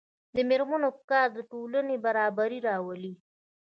[0.35, 3.13] د میرمنو کار د ټولنې برابري راولي.